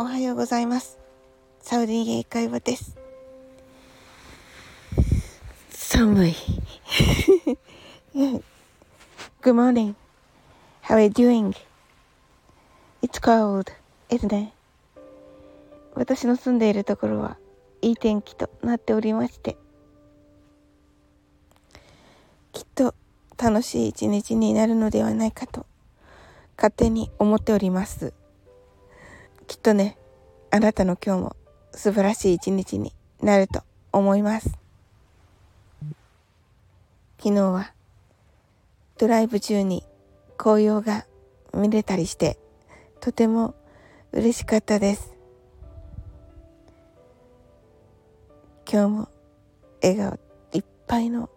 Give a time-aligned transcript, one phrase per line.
[0.00, 0.96] おはようございます。
[1.60, 2.96] サウディ英会話です。
[5.70, 6.36] 寒い。
[8.14, 8.42] Good
[9.42, 9.96] morning.
[10.84, 11.52] How are you doing?
[13.02, 13.72] It's cold,
[14.08, 14.52] isn't it?
[15.96, 17.36] 私の住んでいるところは
[17.82, 19.56] いい天気となっておりまして、
[22.52, 22.94] きっと
[23.36, 25.66] 楽しい一日になるのではないかと
[26.56, 28.12] 勝手に思っております。
[29.48, 29.96] きっとね、
[30.50, 31.36] あなたの今日も
[31.72, 34.50] 素晴らしい一日になると思います。
[37.18, 37.72] 昨日は
[38.98, 39.84] ドライブ中に
[40.36, 41.06] 紅葉が
[41.54, 42.38] 見れたりして
[43.00, 43.54] とても
[44.12, 45.14] 嬉しかったです。
[48.70, 49.08] 今日も
[49.82, 50.18] 笑顔
[50.52, 51.30] いっぱいの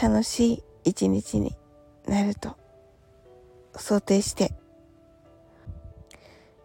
[0.00, 1.56] 楽しい一日に
[2.06, 2.56] なると
[3.74, 4.52] 想定して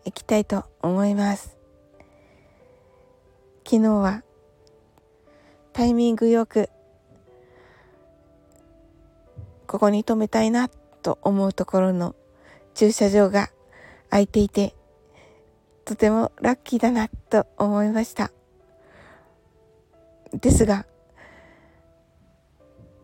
[0.05, 1.57] いきたいと思います。
[3.65, 4.23] 昨日は
[5.73, 6.69] タイミングよく
[9.65, 12.15] ここに止めたいなと思うところの
[12.75, 13.49] 駐車場が
[14.11, 14.75] 空いていて
[15.83, 18.31] とてもラッキーだなと思いました。
[20.33, 20.85] ですが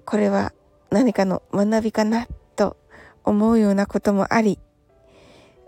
[0.05, 0.53] これは
[0.91, 2.77] 何かの学びかなと
[3.23, 4.59] 思うようなこともあり、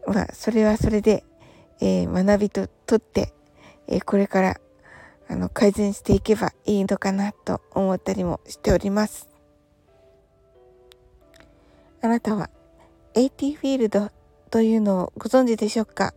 [0.07, 1.23] まあ、それはそれで、
[1.79, 3.33] えー、学びととって、
[3.87, 4.59] えー、これから
[5.29, 9.29] あの改善していけばいいのかなと思ったりもしております。
[12.01, 12.49] あなたは
[13.15, 14.11] AT フィールド
[14.51, 16.13] というのをご存知でしょうか？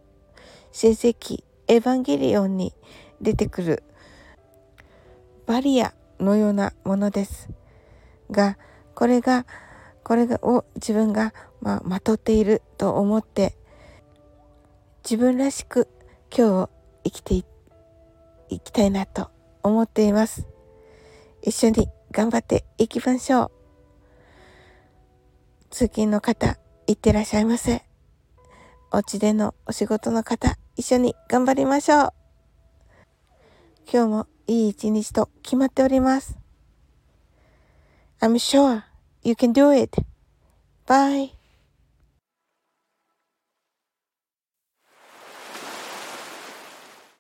[0.73, 2.75] 新世紀エヴァンゲリオンに
[3.21, 3.83] 出てくる
[5.47, 7.49] バリアのようなものです
[8.31, 8.59] が
[8.95, 9.47] これが
[10.03, 13.57] これを自分が、まあ、まとっていると思って
[15.09, 15.87] 自分らしく
[16.37, 16.71] 今日を
[17.05, 17.45] 生きてい
[18.59, 19.31] きたいなと
[19.63, 20.49] 思っています。
[21.43, 23.51] 一緒に頑張っていきましょう。
[25.71, 26.59] 通勤の方、
[26.89, 27.85] いってらっしゃいませ。
[28.91, 32.13] お家でのお仕事の方、一緒に頑張りましょう。
[33.89, 36.37] 今日もいい一日と決まっております。
[38.21, 38.83] I'm sure
[39.23, 40.03] you can do it.
[40.85, 41.46] Bye.